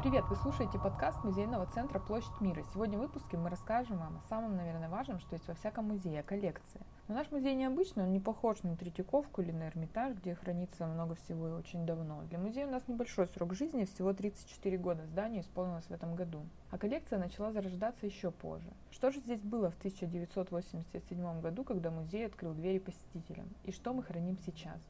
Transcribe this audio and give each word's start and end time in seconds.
Привет! 0.00 0.26
Вы 0.30 0.36
слушаете 0.36 0.78
подкаст 0.78 1.24
музейного 1.24 1.66
центра 1.66 1.98
«Площадь 1.98 2.40
мира». 2.40 2.62
Сегодня 2.72 2.96
в 2.96 3.00
выпуске 3.00 3.36
мы 3.36 3.50
расскажем 3.50 3.98
вам 3.98 4.18
о 4.18 4.28
самом, 4.28 4.56
наверное, 4.56 4.88
важном, 4.88 5.18
что 5.18 5.34
есть 5.34 5.48
во 5.48 5.54
всяком 5.54 5.86
музее– 5.86 6.22
коллекции. 6.24 6.80
Но 7.08 7.16
наш 7.16 7.32
музей 7.32 7.56
необычный, 7.56 8.04
он 8.04 8.12
не 8.12 8.20
похож 8.20 8.62
на 8.62 8.76
Третьяковку 8.76 9.42
или 9.42 9.50
на 9.50 9.66
Эрмитаж, 9.66 10.14
где 10.14 10.36
хранится 10.36 10.86
много 10.86 11.16
всего 11.16 11.48
и 11.48 11.52
очень 11.52 11.84
давно. 11.84 12.22
Для 12.30 12.38
музея 12.38 12.68
у 12.68 12.70
нас 12.70 12.86
небольшой 12.86 13.26
срок 13.26 13.54
жизни, 13.54 13.86
всего 13.86 14.12
34 14.12 14.78
года. 14.78 15.04
Зданию 15.04 15.42
исполнилось 15.42 15.86
в 15.86 15.90
этом 15.90 16.14
году. 16.14 16.46
А 16.70 16.78
коллекция 16.78 17.18
начала 17.18 17.50
зарождаться 17.50 18.06
еще 18.06 18.30
позже. 18.30 18.70
Что 18.92 19.10
же 19.10 19.18
здесь 19.18 19.42
было 19.42 19.72
в 19.72 19.78
1987 19.78 21.40
году, 21.40 21.64
когда 21.64 21.90
музей 21.90 22.24
открыл 22.24 22.54
двери 22.54 22.78
посетителям? 22.78 23.48
И 23.64 23.72
что 23.72 23.92
мы 23.92 24.04
храним 24.04 24.38
сейчас? 24.38 24.80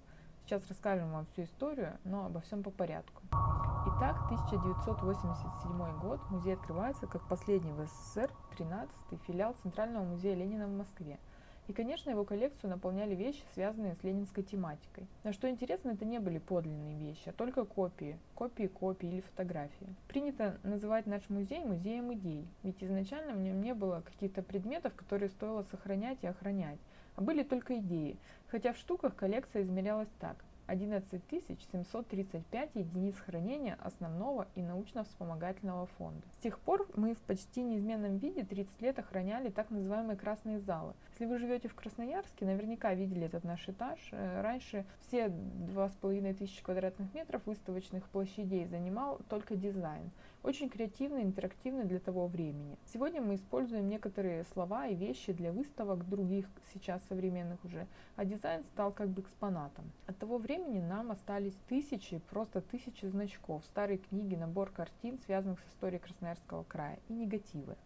Сейчас 0.48 0.66
расскажем 0.66 1.12
вам 1.12 1.26
всю 1.26 1.42
историю, 1.42 1.98
но 2.04 2.24
обо 2.24 2.40
всем 2.40 2.62
по 2.62 2.70
порядку. 2.70 3.20
Итак, 3.30 4.16
1987 4.32 6.00
год. 6.00 6.20
Музей 6.30 6.54
открывается 6.54 7.06
как 7.06 7.28
последний 7.28 7.72
в 7.72 7.86
СССР 7.86 8.30
13-й 8.56 9.18
филиал 9.26 9.54
Центрального 9.62 10.04
музея 10.04 10.34
Ленина 10.34 10.66
в 10.66 10.70
Москве. 10.70 11.18
И, 11.66 11.74
конечно, 11.74 12.08
его 12.08 12.24
коллекцию 12.24 12.70
наполняли 12.70 13.14
вещи, 13.14 13.42
связанные 13.52 13.94
с 13.94 14.02
ленинской 14.02 14.42
тематикой. 14.42 15.06
Но 15.22 15.32
что 15.32 15.50
интересно, 15.50 15.90
это 15.90 16.06
не 16.06 16.18
были 16.18 16.38
подлинные 16.38 16.96
вещи, 16.96 17.28
а 17.28 17.32
только 17.32 17.66
копии, 17.66 18.18
копии 18.34 18.68
копий 18.68 19.08
или 19.08 19.20
фотографии. 19.20 19.94
Принято 20.06 20.58
называть 20.62 21.04
наш 21.04 21.28
музей 21.28 21.62
музеем 21.62 22.14
идей, 22.14 22.48
ведь 22.62 22.82
изначально 22.82 23.34
в 23.34 23.40
нем 23.40 23.60
не 23.60 23.74
было 23.74 24.00
каких-то 24.00 24.42
предметов, 24.42 24.94
которые 24.94 25.28
стоило 25.28 25.62
сохранять 25.64 26.16
и 26.22 26.26
охранять, 26.26 26.78
а 27.18 27.20
были 27.20 27.42
только 27.42 27.80
идеи, 27.80 28.16
хотя 28.46 28.72
в 28.72 28.76
штуках 28.76 29.16
коллекция 29.16 29.62
измерялась 29.62 30.08
так. 30.20 30.36
11 30.68 31.20
735 31.30 32.70
единиц 32.74 33.16
хранения 33.16 33.76
основного 33.82 34.46
и 34.54 34.62
научно-вспомогательного 34.62 35.86
фонда. 35.86 36.22
С 36.36 36.42
тех 36.42 36.58
пор 36.60 36.86
мы 36.94 37.14
в 37.14 37.18
почти 37.20 37.62
неизменном 37.62 38.18
виде 38.18 38.44
30 38.44 38.80
лет 38.82 38.98
охраняли 38.98 39.48
так 39.48 39.70
называемые 39.70 40.16
красные 40.16 40.60
залы. 40.60 40.92
Если 41.12 41.24
вы 41.24 41.38
живете 41.38 41.68
в 41.68 41.74
Красноярске, 41.74 42.44
наверняка 42.44 42.94
видели 42.94 43.26
этот 43.26 43.44
наш 43.44 43.68
этаж. 43.68 43.98
Э, 44.12 44.42
раньше 44.42 44.84
все 45.06 45.28
2500 45.28 46.62
квадратных 46.62 47.12
метров 47.14 47.42
выставочных 47.46 48.06
площадей 48.10 48.66
занимал 48.66 49.20
только 49.28 49.56
дизайн. 49.56 50.10
Очень 50.42 50.68
креативный, 50.68 51.22
интерактивный 51.22 51.84
для 51.84 51.98
того 51.98 52.26
времени. 52.28 52.78
Сегодня 52.92 53.20
мы 53.20 53.34
используем 53.34 53.88
некоторые 53.88 54.44
слова 54.44 54.86
и 54.86 54.94
вещи 54.94 55.32
для 55.32 55.50
выставок 55.50 56.08
других, 56.08 56.46
сейчас 56.72 57.02
современных 57.08 57.64
уже, 57.64 57.86
а 58.14 58.24
дизайн 58.24 58.62
стал 58.64 58.92
как 58.92 59.08
бы 59.08 59.22
экспонатом. 59.22 59.90
От 60.06 60.16
того 60.18 60.38
времени 60.38 60.57
нам 60.62 61.10
остались 61.10 61.56
тысячи, 61.68 62.18
просто 62.30 62.60
тысячи 62.60 63.06
значков, 63.06 63.64
старые 63.66 63.98
книги, 63.98 64.34
набор 64.34 64.70
картин, 64.70 65.18
связанных 65.24 65.60
с 65.60 65.68
историей 65.68 66.00
Красноярского 66.00 66.64
края, 66.64 66.98
и 67.08 67.12
негативы. 67.12 67.76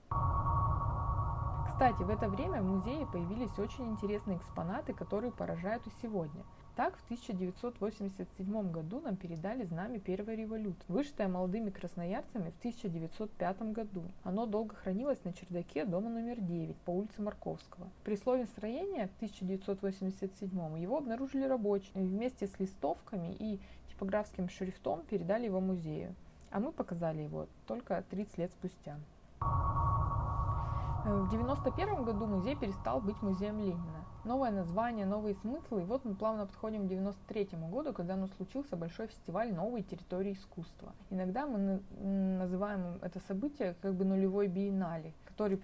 Кстати, 1.66 2.02
в 2.02 2.10
это 2.10 2.28
время 2.28 2.62
в 2.62 2.66
музее 2.66 3.06
появились 3.06 3.58
очень 3.58 3.90
интересные 3.90 4.38
экспонаты, 4.38 4.92
которые 4.92 5.32
поражают 5.32 5.86
и 5.86 5.90
сегодня– 6.02 6.44
так, 6.74 6.96
в 6.96 7.04
1987 7.04 8.70
году 8.70 9.00
нам 9.00 9.16
передали 9.16 9.64
знамя 9.64 10.00
Первой 10.00 10.36
революции, 10.36 10.84
вышитое 10.88 11.28
молодыми 11.28 11.68
красноярцами 11.70 12.50
в 12.50 12.58
1905 12.58 13.62
году. 13.72 14.04
Оно 14.24 14.46
долго 14.46 14.74
хранилось 14.74 15.22
на 15.24 15.34
чердаке 15.34 15.84
дома 15.84 16.08
номер 16.08 16.40
9 16.40 16.76
по 16.78 16.90
улице 16.90 17.20
Марковского. 17.20 17.88
При 18.04 18.16
слове 18.16 18.46
строения 18.46 19.08
в 19.08 19.16
1987 19.16 20.78
его 20.78 20.96
обнаружили 20.96 21.44
рабочие 21.44 21.92
вместе 21.94 22.46
с 22.46 22.58
листовками 22.58 23.36
и 23.38 23.60
типографским 23.90 24.48
шрифтом 24.48 25.02
передали 25.02 25.44
его 25.46 25.60
музею. 25.60 26.14
А 26.50 26.60
мы 26.60 26.72
показали 26.72 27.22
его 27.22 27.48
только 27.66 28.02
30 28.10 28.38
лет 28.38 28.52
спустя. 28.52 28.98
В 29.40 31.26
1991 31.28 32.04
году 32.04 32.26
музей 32.26 32.56
перестал 32.56 33.00
быть 33.00 33.20
музеем 33.20 33.58
Ленина 33.58 34.04
новое 34.24 34.50
название, 34.50 35.06
новые 35.06 35.34
смыслы. 35.34 35.82
И 35.82 35.84
вот 35.84 36.04
мы 36.04 36.14
плавно 36.14 36.46
подходим 36.46 36.86
к 36.86 36.88
93 36.88 37.48
году, 37.70 37.92
когда 37.92 38.14
у 38.14 38.18
нас 38.18 38.30
случился 38.36 38.76
большой 38.76 39.06
фестиваль 39.08 39.52
новой 39.52 39.82
территории 39.82 40.32
искусства. 40.32 40.92
Иногда 41.10 41.46
мы 41.46 41.82
называем 42.00 42.98
это 43.02 43.20
событие 43.20 43.74
как 43.82 43.94
бы 43.94 44.04
нулевой 44.04 44.48
биеннале, 44.48 45.12
который 45.24 45.58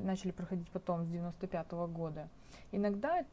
начали 0.00 0.30
проходить 0.30 0.70
потом 0.70 1.04
с 1.04 1.08
95 1.08 1.72
-го 1.72 1.88
года. 1.88 2.28
Иногда 2.72 3.24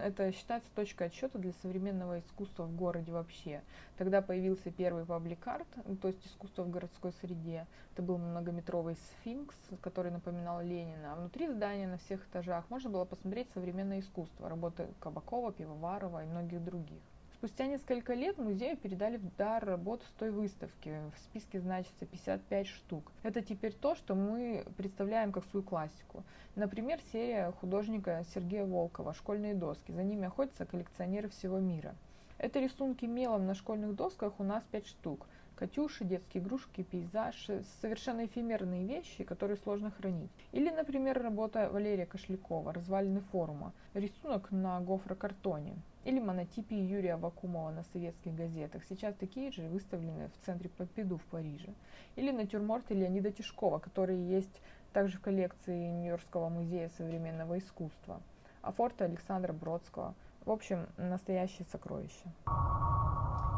это, 0.00 0.32
считается 0.32 0.68
точкой 0.74 1.06
отсчета 1.06 1.38
для 1.38 1.52
современного 1.62 2.18
искусства 2.18 2.64
в 2.64 2.74
городе 2.74 3.12
вообще. 3.12 3.62
Тогда 3.96 4.20
появился 4.20 4.70
первый 4.70 5.04
пабликарт, 5.04 5.68
то 6.02 6.08
есть 6.08 6.26
искусство 6.26 6.64
в 6.64 6.70
городской 6.70 7.12
среде. 7.20 7.66
Это 7.92 8.02
был 8.02 8.18
многометровый 8.18 8.96
сфинкс, 8.96 9.56
который 9.80 10.10
напоминал 10.10 10.60
Ленина. 10.60 11.12
А 11.12 11.16
внутри 11.16 11.48
здания 11.48 11.86
на 11.86 11.98
всех 11.98 12.26
этажах 12.26 12.68
можно 12.68 12.90
было 12.90 13.04
посмотреть 13.04 13.48
современное 13.54 14.00
искусство, 14.00 14.48
работы 14.48 14.88
Кабакова, 15.00 15.52
Пивоварова 15.52 16.24
и 16.24 16.26
многих 16.26 16.64
других. 16.64 17.00
Спустя 17.44 17.66
несколько 17.66 18.14
лет 18.14 18.38
музею 18.38 18.74
передали 18.74 19.18
в 19.18 19.36
дар 19.36 19.62
работу 19.62 20.06
с 20.06 20.12
той 20.18 20.30
выставки. 20.30 20.96
В 21.14 21.18
списке 21.18 21.60
значится 21.60 22.06
55 22.06 22.66
штук. 22.66 23.12
Это 23.22 23.42
теперь 23.42 23.74
то, 23.74 23.94
что 23.94 24.14
мы 24.14 24.64
представляем 24.78 25.30
как 25.30 25.44
свою 25.44 25.62
классику. 25.62 26.24
Например, 26.54 26.98
серия 27.12 27.52
художника 27.60 28.24
Сергея 28.32 28.64
Волкова 28.64 29.12
«Школьные 29.12 29.54
доски». 29.54 29.92
За 29.92 30.02
ними 30.02 30.24
охотятся 30.24 30.64
коллекционеры 30.64 31.28
всего 31.28 31.58
мира. 31.58 31.94
Это 32.38 32.60
рисунки 32.60 33.04
мелом 33.04 33.44
на 33.44 33.54
школьных 33.54 33.94
досках 33.94 34.40
у 34.40 34.42
нас 34.42 34.64
5 34.70 34.86
штук. 34.86 35.26
Катюши, 35.56 36.04
детские 36.04 36.42
игрушки, 36.42 36.82
пейзаж, 36.82 37.48
совершенно 37.80 38.26
эфемерные 38.26 38.84
вещи, 38.86 39.22
которые 39.22 39.56
сложно 39.56 39.92
хранить. 39.92 40.30
Или, 40.50 40.68
например, 40.68 41.22
работа 41.22 41.70
Валерия 41.70 42.06
Кошлякова 42.06 42.72
«Развалины 42.72 43.20
форума», 43.20 43.72
рисунок 43.94 44.50
на 44.50 44.80
гофрокартоне. 44.80 45.76
Или 46.04 46.18
монотипии 46.18 46.76
Юрия 46.76 47.16
Вакумова 47.16 47.70
на 47.70 47.84
советских 47.84 48.34
газетах. 48.34 48.82
Сейчас 48.88 49.14
такие 49.14 49.52
же 49.52 49.62
выставлены 49.68 50.28
в 50.28 50.44
центре 50.44 50.68
Попиду 50.68 51.18
в 51.18 51.24
Париже. 51.26 51.72
Или 52.16 52.32
натюрморты 52.32 52.94
Леонида 52.94 53.30
Тишкова, 53.30 53.78
которые 53.78 54.28
есть 54.28 54.60
также 54.92 55.18
в 55.18 55.20
коллекции 55.20 55.90
Нью-Йоркского 55.90 56.48
музея 56.48 56.88
современного 56.96 57.58
искусства. 57.58 58.20
А 58.60 58.72
форты 58.72 59.04
Александра 59.04 59.52
Бродского. 59.52 60.14
В 60.44 60.50
общем, 60.50 60.88
настоящее 60.98 61.64
сокровище. 61.70 62.24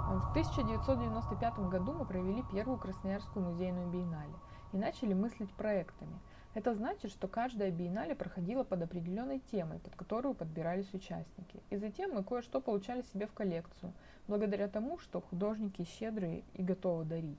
В 0.06 0.30
1995 0.30 1.58
году 1.68 1.92
мы 1.92 2.04
провели 2.04 2.44
первую 2.52 2.78
Красноярскую 2.78 3.44
музейную 3.44 3.88
биеннале 3.88 4.34
и 4.72 4.76
начали 4.76 5.14
мыслить 5.14 5.52
проектами– 5.52 6.18
это 6.56 6.72
значит, 6.72 7.10
что 7.10 7.28
каждая 7.28 7.70
биеннале 7.70 8.14
проходила 8.14 8.64
под 8.64 8.80
определенной 8.80 9.40
темой, 9.52 9.78
под 9.78 9.94
которую 9.94 10.34
подбирались 10.34 10.88
участники. 10.94 11.62
И 11.68 11.76
затем 11.76 12.14
мы 12.14 12.24
кое-что 12.24 12.62
получали 12.62 13.02
себе 13.02 13.26
в 13.26 13.34
коллекцию, 13.34 13.92
благодаря 14.26 14.66
тому, 14.66 14.96
что 14.96 15.20
художники 15.20 15.84
щедрые 15.84 16.44
и 16.54 16.62
готовы 16.62 17.04
дарить. 17.04 17.38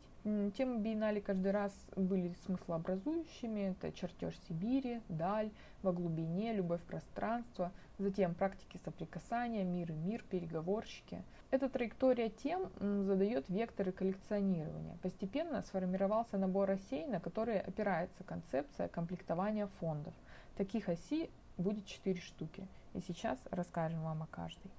Темы 0.58 0.80
биеннале 0.80 1.22
каждый 1.22 1.54
раз 1.54 1.72
были 1.96 2.36
смыслообразующими. 2.46 3.72
Это 3.72 3.94
чертеж 3.94 4.38
Сибири, 4.50 5.00
даль, 5.08 5.52
во 5.84 5.94
глубине, 5.94 6.52
любовь 6.52 6.82
пространства, 6.82 7.72
затем 7.98 8.36
практики 8.36 8.78
соприкасания, 8.84 9.64
мир 9.64 9.90
и 9.90 9.96
мир, 9.96 10.26
переговорщики. 10.30 11.24
Эта 11.50 11.70
траектория 11.70 12.28
тем 12.28 12.70
задает 13.06 13.48
векторы 13.48 13.94
коллекционирования. 13.94 14.98
Постепенно 15.02 15.62
сформировался 15.62 16.38
набор 16.38 16.72
осей, 16.72 17.08
на 17.08 17.22
которые 17.22 17.62
опирается 17.62 18.26
концепция 18.26 18.90
комплектования 18.90 19.68
фондов. 19.80 20.14
Таких 20.58 20.90
осей 20.90 21.32
будет 21.58 21.86
4 21.86 22.20
штуки. 22.20 22.68
И 22.94 23.00
сейчас 23.00 23.40
расскажем 23.50 24.04
вам 24.04 24.24
о 24.24 24.28
каждой. 24.28 24.72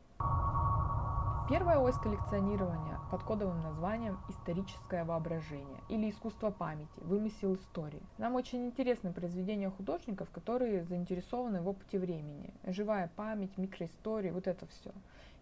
Первая 1.49 1.79
ось 1.79 1.97
коллекционирования 1.97 3.01
под 3.11 3.23
кодовым 3.23 3.63
названием 3.63 4.19
«Историческое 4.29 5.05
воображение» 5.05 5.81
или 5.89 6.11
«Искусство 6.11 6.51
памяти. 6.51 7.01
Вымысел 7.01 7.55
истории». 7.55 8.03
Нам 8.19 8.35
очень 8.35 8.67
интересны 8.67 9.15
произведения 9.15 9.71
художников, 9.71 10.29
которые 10.31 10.85
заинтересованы 10.85 11.63
в 11.63 11.69
опыте 11.69 11.99
времени. 11.99 12.53
Живая 12.67 13.11
память, 13.17 13.57
микроистории, 13.57 14.31
вот 14.31 14.47
это 14.47 14.67
все. 14.67 14.93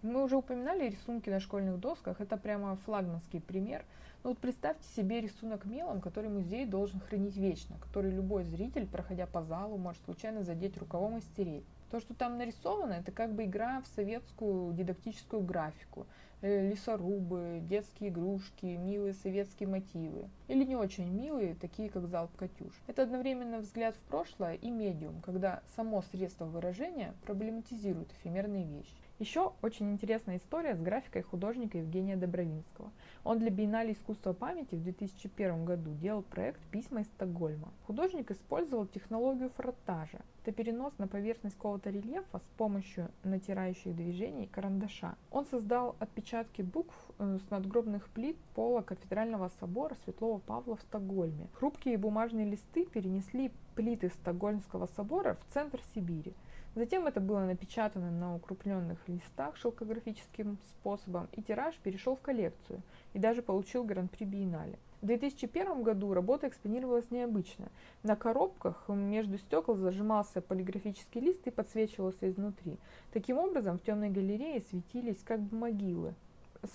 Мы 0.03 0.23
уже 0.23 0.37
упоминали 0.37 0.89
рисунки 0.89 1.29
на 1.29 1.41
школьных 1.41 1.81
досках, 1.81 2.21
это 2.21 2.37
прямо 2.37 2.77
флагманский 2.77 3.41
пример. 3.41 3.85
Но 4.23 4.31
вот 4.31 4.39
представьте 4.39 4.87
себе 4.95 5.21
рисунок 5.21 5.65
мелом, 5.65 6.01
который 6.01 6.31
музей 6.31 6.67
должен 6.67 7.01
хранить 7.01 7.37
вечно, 7.37 7.79
который 7.81 8.13
любой 8.13 8.45
зритель, 8.45 8.87
проходя 8.87 9.27
по 9.27 9.43
залу, 9.43 9.77
может 9.77 10.05
случайно 10.05 10.45
задеть 10.45 10.79
рукавом 10.79 11.19
и 11.19 11.21
стереть. 11.21 11.67
То, 11.91 12.01
что 12.01 12.15
там 12.15 12.37
нарисовано, 12.39 12.95
это 12.95 13.13
как 13.13 13.35
бы 13.35 13.45
игра 13.45 13.81
в 13.81 13.87
советскую 13.95 14.73
дидактическую 14.73 15.43
графику. 15.43 16.07
Э, 16.43 16.69
лесорубы, 16.69 17.61
детские 17.63 18.11
игрушки, 18.11 18.67
милые 18.67 19.15
советские 19.15 19.69
мотивы. 19.69 20.29
Или 20.49 20.65
не 20.65 20.77
очень 20.77 21.09
милые, 21.09 21.55
такие 21.55 21.89
как 21.89 22.07
залп 22.09 22.37
Катюш. 22.37 22.73
Это 22.87 23.05
одновременно 23.05 23.59
взгляд 23.59 23.95
в 23.95 24.01
прошлое 24.01 24.55
и 24.55 24.71
медиум, 24.71 25.23
когда 25.23 25.63
само 25.77 26.03
средство 26.03 26.45
выражения 26.45 27.15
проблематизирует 27.25 28.13
эфемерные 28.13 28.65
вещи. 28.65 29.06
Еще 29.19 29.55
очень 29.63 29.91
интересная 29.93 30.37
история 30.37 30.77
с 30.77 30.81
графикой 30.81 31.23
художника 31.23 31.79
Евгения 31.79 32.17
Добровинского. 32.17 32.91
Он 33.25 33.39
для 33.39 33.49
Биеннале 33.49 33.95
искусства 33.95 34.35
памяти 34.35 34.75
в 34.75 34.83
2001 34.83 35.65
году 35.65 35.95
делал 35.95 36.21
проект 36.21 36.61
«Письма 36.71 37.01
из 37.01 37.07
Стокгольма». 37.07 37.73
Художник 37.87 38.31
использовал 38.31 38.87
технологию 38.87 39.49
фротажа. 39.57 40.21
Это 40.43 40.53
перенос 40.53 40.93
на 40.99 41.09
поверхность 41.09 41.57
какого-то 41.57 41.89
рельефа 41.89 42.39
с 42.41 42.59
помощью 42.59 43.11
натирающих 43.25 43.97
движений 43.97 44.49
карандаша. 44.49 45.17
Он 45.31 45.47
создал 45.47 45.97
отпечатки 45.99 46.61
букв 46.61 46.95
э, 47.19 47.39
с 47.39 47.51
надгробных 47.51 48.11
плит 48.11 48.37
пола 48.55 48.83
кафедрального 48.83 49.51
собора 49.61 49.97
Светлого 50.05 50.41
Павла 50.41 50.77
в 50.77 50.83
Стокгольме. 50.83 51.49
Хрупкие 51.55 51.97
бумажные 51.97 52.45
листы 52.45 52.85
перенесли 52.85 53.51
плиты 53.77 54.09
Стокгольмского 54.09 54.89
собора 54.97 55.37
в 55.41 55.53
центр 55.53 55.81
Сибири. 55.95 56.33
Затем 56.75 57.07
это 57.07 57.21
было 57.21 57.41
напечатано 57.41 58.11
на 58.11 58.35
укрупненных 58.35 58.99
листах 59.07 59.57
шелкографическим 59.57 60.59
способом, 60.71 61.29
и 61.33 61.43
тираж 61.43 61.77
перешел 61.77 62.17
в 62.17 62.21
коллекцию 62.21 62.83
и 63.13 63.19
даже 63.19 63.43
получил 63.43 63.85
гран-при 63.85 64.25
Биеннале. 64.25 64.79
В 65.03 65.07
2001 65.07 65.83
году 65.83 66.15
работа 66.15 66.49
экспонировалась 66.49 67.11
необычно. 67.11 67.69
На 68.03 68.17
коробках 68.17 68.89
между 68.89 69.39
стекол 69.39 69.77
зажимался 69.77 70.41
полиграфический 70.41 71.21
лист 71.21 71.47
и 71.47 71.51
подсвечивался 71.51 72.29
изнутри. 72.29 72.79
Таким 73.13 73.39
образом, 73.39 73.79
в 73.79 73.83
темной 73.83 74.11
галерее 74.11 74.63
светились 74.63 75.23
как 75.23 75.41
бы 75.41 75.57
могилы, 75.57 76.15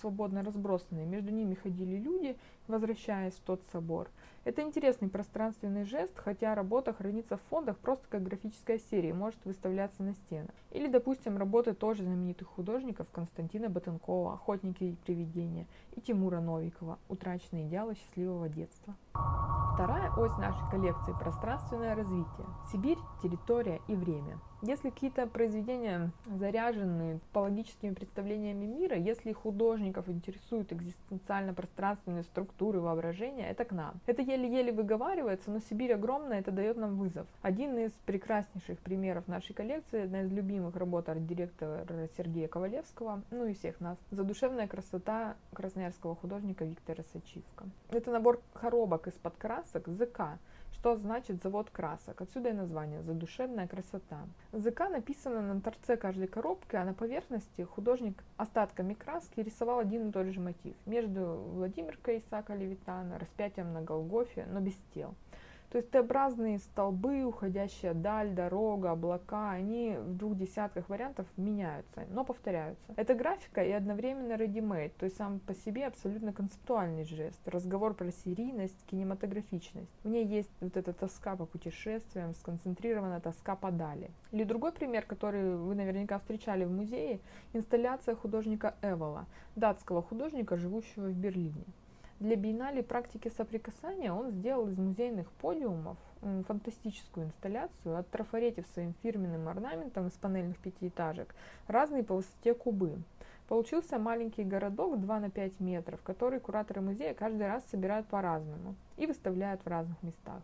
свободно 0.00 0.42
разбросанные. 0.42 1.06
Между 1.06 1.32
ними 1.32 1.54
ходили 1.54 1.96
люди, 1.96 2.36
возвращаясь 2.68 3.34
в 3.34 3.40
тот 3.40 3.62
собор. 3.72 4.08
Это 4.44 4.62
интересный 4.62 5.08
пространственный 5.08 5.84
жест, 5.84 6.18
хотя 6.18 6.56
работа 6.56 6.92
хранится 6.92 7.36
в 7.36 7.42
фондах 7.42 7.78
просто 7.78 8.08
как 8.08 8.24
графическая 8.24 8.78
серия 8.90 9.10
и 9.10 9.12
может 9.12 9.38
выставляться 9.44 10.02
на 10.02 10.14
стенах. 10.14 10.50
Или, 10.72 10.88
допустим, 10.88 11.38
работы 11.38 11.74
тоже 11.74 12.02
знаменитых 12.02 12.48
художников 12.48 13.06
Константина 13.12 13.68
Батенкова 13.68 14.34
«Охотники 14.34 14.82
и 14.82 14.96
привидения» 14.96 15.66
и 15.94 16.00
Тимура 16.00 16.40
Новикова 16.40 16.98
«Утраченные 17.08 17.68
идеалы 17.68 17.94
счастливого 17.94 18.48
детства». 18.48 18.96
Вторая 19.74 20.10
ось 20.10 20.36
нашей 20.38 20.68
коллекции– 20.70 21.14
пространственное 21.20 21.94
развитие. 21.94 22.46
Сибирь, 22.72 22.98
территория 23.22 23.80
и 23.86 23.94
время. 23.94 24.38
Если 24.60 24.90
какие-то 24.90 25.26
произведения 25.26 26.12
заряжены 26.26 27.18
топологическими 27.18 27.94
представлениями 27.94 28.66
мира, 28.66 28.96
если 28.96 29.32
художников 29.32 30.08
интересуют 30.08 30.72
экзистенциально-пространственные 30.72 32.22
структуры 32.24 32.80
воображения, 32.80 33.48
это 33.48 33.64
к 33.64 33.72
нам. 33.72 33.94
Это 34.06 34.22
еле-еле 34.32 34.72
выговаривается, 34.72 35.50
но 35.50 35.60
Сибирь 35.60 35.92
огромная, 35.92 36.40
это 36.40 36.50
дает 36.50 36.76
нам 36.76 36.96
вызов. 36.96 37.26
Один 37.42 37.78
из 37.78 37.92
прекраснейших 38.06 38.78
примеров 38.78 39.28
нашей 39.28 39.54
коллекции, 39.54 40.04
одна 40.04 40.22
из 40.22 40.32
любимых 40.32 40.76
работ 40.76 41.08
арт-директора 41.08 41.84
Сергея 42.16 42.48
Ковалевского, 42.48 43.22
ну 43.30 43.46
и 43.46 43.54
всех 43.54 43.80
нас, 43.80 43.98
задушевная 44.10 44.66
красота 44.66 45.36
красноярского 45.52 46.16
художника 46.16 46.64
Виктора 46.64 47.04
Сачивка. 47.12 47.66
Это 47.90 48.10
набор 48.10 48.40
коробок 48.54 49.08
из-под 49.08 49.36
красок 49.36 49.88
ЗК, 49.88 50.38
что 50.82 50.96
значит 50.96 51.40
завод 51.40 51.70
красок. 51.70 52.22
Отсюда 52.22 52.48
и 52.48 52.52
название 52.52 53.02
«Задушевная 53.02 53.68
красота». 53.68 54.18
ЗК 54.50 54.90
написано 54.90 55.40
на 55.40 55.60
торце 55.60 55.96
каждой 55.96 56.26
коробки, 56.26 56.74
а 56.74 56.84
на 56.84 56.92
поверхности 56.92 57.62
художник 57.62 58.24
остатками 58.36 58.94
краски 58.94 59.38
рисовал 59.38 59.78
один 59.78 60.08
и 60.08 60.12
тот 60.12 60.26
же 60.26 60.40
мотив. 60.40 60.74
Между 60.84 61.36
Владимиркой 61.54 62.18
Исаака 62.18 62.56
Левитана, 62.56 63.16
распятием 63.20 63.72
на 63.72 63.80
Голгофе, 63.82 64.44
но 64.50 64.58
без 64.58 64.74
тел. 64.92 65.14
То 65.72 65.78
есть 65.78 65.90
Т-образные 65.90 66.58
столбы, 66.58 67.24
уходящая 67.24 67.94
даль, 67.94 68.34
дорога, 68.34 68.90
облака, 68.90 69.52
они 69.52 69.96
в 69.96 70.18
двух 70.18 70.36
десятках 70.36 70.90
вариантов 70.90 71.26
меняются, 71.38 72.04
но 72.10 72.26
повторяются. 72.26 72.92
Это 72.96 73.14
графика 73.14 73.64
и 73.64 73.70
одновременно 73.70 74.34
ready-made, 74.34 74.92
то 74.98 75.06
есть 75.06 75.16
сам 75.16 75.40
по 75.40 75.54
себе 75.54 75.86
абсолютно 75.86 76.34
концептуальный 76.34 77.04
жест, 77.04 77.40
разговор 77.48 77.94
про 77.94 78.12
серийность, 78.12 78.84
кинематографичность. 78.90 79.88
В 80.04 80.08
ней 80.08 80.26
есть 80.26 80.50
вот 80.60 80.76
эта 80.76 80.92
тоска 80.92 81.36
по 81.36 81.46
путешествиям, 81.46 82.34
сконцентрирована 82.34 83.18
тоска 83.20 83.56
по 83.56 83.70
дали. 83.70 84.10
Или 84.30 84.44
другой 84.44 84.72
пример, 84.72 85.06
который 85.06 85.56
вы 85.56 85.74
наверняка 85.74 86.18
встречали 86.18 86.66
в 86.66 86.70
музее, 86.70 87.20
инсталляция 87.54 88.14
художника 88.14 88.74
Эвола, 88.82 89.24
датского 89.56 90.02
художника, 90.02 90.58
живущего 90.58 91.06
в 91.06 91.14
Берлине. 91.14 91.64
Для 92.22 92.36
биеннале 92.36 92.84
практики 92.84 93.32
соприкасания 93.36 94.12
он 94.12 94.30
сделал 94.30 94.68
из 94.68 94.78
музейных 94.78 95.28
подиумов 95.32 95.96
фантастическую 96.46 97.26
инсталляцию, 97.26 97.98
оттрафаретив 97.98 98.64
своим 98.68 98.94
фирменным 99.02 99.48
орнаментом 99.48 100.06
из 100.06 100.12
панельных 100.12 100.56
пятиэтажек 100.58 101.34
разные 101.66 102.04
по 102.04 102.14
высоте 102.14 102.54
кубы. 102.54 103.02
Получился 103.48 103.98
маленький 103.98 104.44
городок 104.44 105.00
2 105.00 105.18
на 105.18 105.30
5 105.30 105.58
метров, 105.58 106.00
который 106.02 106.38
кураторы 106.38 106.80
музея 106.80 107.12
каждый 107.12 107.48
раз 107.48 107.64
собирают 107.72 108.06
по-разному 108.06 108.76
и 108.96 109.06
выставляют 109.06 109.60
в 109.64 109.66
разных 109.66 110.00
местах. 110.04 110.42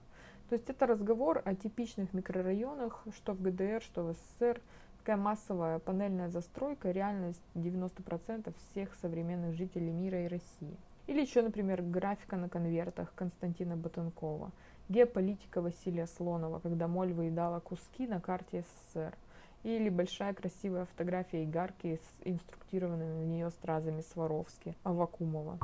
То 0.49 0.57
есть 0.57 0.69
это 0.69 0.85
разговор 0.85 1.43
о 1.45 1.55
типичных 1.55 2.13
микрорайонах, 2.13 3.05
что 3.15 3.35
в 3.35 3.41
ГДР, 3.41 3.83
что 3.83 4.03
в 4.03 4.15
СССР, 4.15 4.61
такая 4.99 5.17
массовая 5.17 5.79
панельная 5.79 6.29
застройка, 6.29 6.91
реальность 6.91 7.41
90% 7.55 8.53
всех 8.73 8.97
современных 8.97 9.55
жителей 9.55 9.93
мира 9.93 10.25
и 10.25 10.27
России. 10.27 10.77
Или 11.09 11.23
еще, 11.23 11.41
например, 11.41 11.81
графика 11.81 12.37
на 12.37 12.51
конвертах 12.51 13.15
Константина 13.15 13.79
Батенкова, 13.79 14.53
геополитика 14.91 15.63
Василия 15.63 16.07
Слонова, 16.07 16.59
когда 16.61 16.87
моль 16.87 17.15
выедала 17.15 17.61
куски 17.61 18.07
на 18.07 18.21
карте 18.21 18.63
СССР. 18.93 19.17
Или 19.63 19.89
большая 19.89 20.35
красивая 20.35 20.85
фотография 20.85 21.45
Игарки 21.45 21.97
с 21.97 22.27
инструктированными 22.27 23.25
в 23.25 23.27
нее 23.27 23.51
стразами 23.51 24.03
Сваровски, 24.03 24.77
Авакумова. 24.85 25.59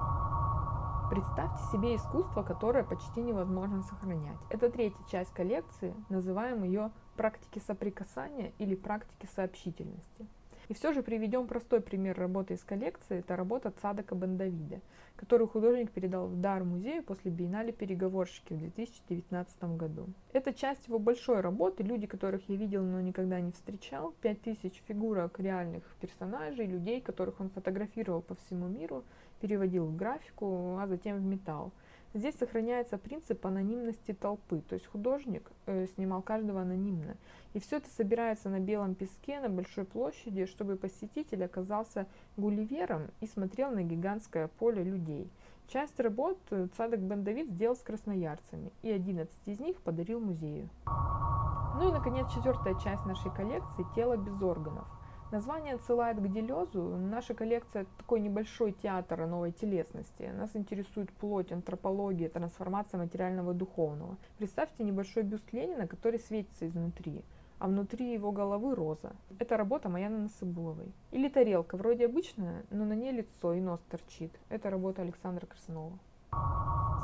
Представьте 1.11 1.62
себе 1.70 1.94
искусство, 1.94 2.43
которое 2.43 2.82
почти 2.82 3.20
невозможно 3.20 3.82
сохранять. 3.82 4.38
Это 4.49 4.70
третья 4.70 5.05
часть 5.12 5.35
коллекции, 5.35 5.94
называем 6.08 6.64
ее 6.64 6.91
практики 7.17 7.58
соприкасания 7.58 8.52
или 8.58 8.75
практики 8.75 9.29
сообщительности. 9.37 10.26
И 10.69 10.75
все 10.75 10.93
же 10.93 11.02
приведем 11.02 11.46
простой 11.46 11.81
пример 11.81 12.19
работы 12.19 12.55
из 12.55 12.64
коллекции. 12.64 13.19
Это 13.19 13.37
работа 13.37 13.72
Цадака 13.82 14.14
Бандавида, 14.14 14.81
которую 15.16 15.49
художник 15.49 15.90
передал 15.90 16.26
в 16.26 16.40
дар 16.40 16.64
музею 16.64 17.02
после 17.02 17.31
биеннале 17.31 17.72
переговорщики 17.72 18.55
в 18.55 18.58
2019 18.58 19.64
году. 19.76 20.06
Это 20.32 20.55
часть 20.55 20.88
его 20.88 20.99
большой 20.99 21.40
работы, 21.40 21.82
люди, 21.82 22.06
которых 22.06 22.49
я 22.49 22.56
видел, 22.56 22.82
но 22.82 23.00
никогда 23.00 23.40
не 23.40 23.52
встречал. 23.52 24.14
5000 24.22 24.82
фигурок 24.87 25.38
реальных 25.38 25.84
персонажей, 26.00 26.67
людей, 26.67 27.00
которых 27.00 27.40
он 27.40 27.50
фотографировал 27.50 28.22
по 28.22 28.34
всему 28.34 28.69
миру, 28.69 29.05
переводил 29.40 29.84
в 29.87 29.96
графику, 29.96 30.78
а 30.78 30.87
затем 30.87 31.19
в 31.19 31.25
металл. 31.25 31.72
Здесь 32.14 32.37
сохраняется 32.37 32.96
принцип 32.96 33.44
анонимности 33.44 34.12
толпы, 34.12 34.60
то 34.60 34.74
есть 34.74 34.86
художник 34.86 35.50
э, 35.67 35.86
снимал 35.96 36.22
каждого 36.22 36.60
анонимно. 36.60 37.17
И 37.55 37.58
все 37.58 37.79
это 37.79 37.91
собирается 37.91 38.48
на 38.48 38.60
белом 38.60 38.94
песке 38.94 39.41
на 39.41 39.48
большой 39.48 39.84
площади, 39.84 40.46
чтобы 40.46 40.77
посетитель 40.77 41.44
оказался 41.44 42.06
гулливером 42.36 43.10
и 43.20 43.27
смотрел 43.27 43.72
на 43.72 43.82
гигантское 43.82 44.46
поле 44.46 44.84
людей. 44.84 45.29
Часть 45.67 45.98
работ 45.98 46.39
э, 46.50 46.69
Цадок 46.77 47.00
Бен 47.00 47.24
Давид 47.24 47.50
сделал 47.50 47.74
с 47.74 47.81
красноярцами, 47.81 48.70
и 48.82 48.93
11 48.93 49.34
из 49.46 49.58
них 49.58 49.82
подарил 49.82 50.20
музею. 50.20 50.69
Ну 50.86 51.89
и, 51.89 51.93
наконец, 51.93 52.32
четвертая 52.32 52.79
часть 52.79 53.05
нашей 53.06 53.34
коллекции– 53.34 53.84
«Тело 53.96 54.17
без 54.17 54.41
органов». 54.41 54.86
Название 55.34 55.74
отсылает 55.74 56.20
к 56.20 56.29
Делезу. 56.29 56.96
Наша 56.96 57.34
коллекция– 57.34 57.86
такой 57.98 58.20
небольшой 58.20 58.70
театр 58.70 59.26
новой 59.26 59.50
телесности. 59.50 60.31
Нас 60.32 60.55
интересует 60.55 61.10
плоть, 61.10 61.50
антропология, 61.50 62.29
трансформация 62.29 62.98
материального 62.98 63.50
и 63.50 63.55
духовного. 63.56 64.17
Представьте 64.38 64.84
небольшой 64.84 65.24
бюст 65.24 65.53
Ленина, 65.53 65.88
который 65.88 66.20
светится 66.20 66.69
изнутри 66.69 67.24
а 67.58 67.67
внутри 67.67 68.12
его 68.12 68.31
головы 68.31 68.74
роза. 68.74 69.12
Это 69.38 69.56
работа 69.56 69.88
Маяны 69.88 70.19
Насыбуловой. 70.19 70.93
Или 71.12 71.29
тарелка, 71.29 71.76
вроде 71.76 72.06
обычная, 72.06 72.64
но 72.70 72.84
на 72.84 72.93
ней 72.93 73.10
лицо 73.10 73.55
и 73.55 73.60
нос 73.60 73.81
торчит. 73.91 74.32
Это 74.50 74.70
работа 74.70 75.03
Александра 75.03 75.46
Краснова. 75.46 75.98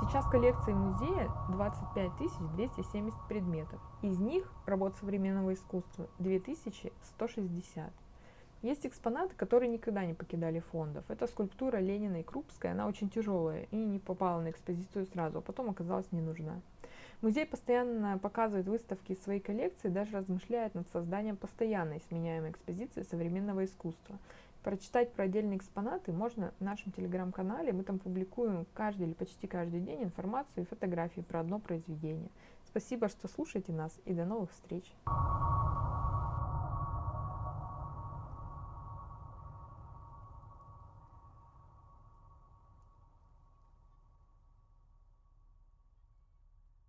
Сейчас 0.01 0.25
в 0.25 0.31
коллекции 0.31 0.73
музея 0.73 1.31
25 1.51 2.11
270 2.57 3.29
предметов. 3.29 3.81
Из 4.03 4.19
них 4.19 4.53
работ 4.67 4.97
современного 4.97 5.55
искусства 5.55 6.09
2160. 6.19 7.93
Есть 8.63 8.87
экспонаты, 8.87 9.35
которые 9.37 9.71
никогда 9.71 10.05
не 10.05 10.13
покидали 10.13 10.61
фондов. 10.61 11.05
Это 11.09 11.27
скульптура 11.27 11.79
Ленина 11.79 12.21
и 12.21 12.23
Крупская, 12.23 12.73
она 12.73 12.87
очень 12.87 13.09
тяжелая 13.09 13.67
и 13.71 13.77
не 13.77 13.99
попала 13.99 14.41
на 14.43 14.51
экспозицию 14.51 15.07
сразу, 15.07 15.39
а 15.39 15.41
потом 15.41 15.71
оказалась 15.71 16.13
не 16.13 16.21
нужна. 16.21 16.61
Музей 17.23 17.47
постоянно 17.47 18.19
показывает 18.19 18.67
выставки 18.67 19.13
из 19.13 19.23
своей 19.23 19.41
коллекции, 19.41 19.89
даже 19.89 20.17
размышляет 20.17 20.75
над 20.75 20.89
созданием 20.89 21.37
постоянной 21.37 22.01
сменяемой 22.09 22.51
экспозиции 22.51 23.03
современного 23.03 23.65
искусства. 23.65 24.19
Прочитать 24.63 25.13
про 25.13 25.25
отдельные 25.25 25.57
экспонаты 25.57 26.13
можно 26.13 26.53
в 26.59 26.65
нашем 26.65 26.93
телеграм-канале. 26.93 27.73
Мы 27.73 27.83
там 27.83 27.99
публикуем 27.99 28.67
каждый 28.75 29.07
или 29.07 29.15
почти 29.15 29.47
каждый 29.47 29.81
день 29.81 30.03
информацию 30.03 30.65
и 30.65 30.67
фотографии 30.67 31.23
про 31.23 31.41
одно 31.41 31.59
произведение. 31.59 32.29
Спасибо, 32.67 33.09
что 33.09 33.27
слушаете 33.27 33.73
нас 33.73 33.99
и 34.05 34.13
до 34.13 34.27
новых 34.27 34.51
встреч! 34.53 34.85